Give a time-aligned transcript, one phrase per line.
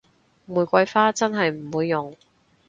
[0.47, 2.15] 玫瑰花真係唔會用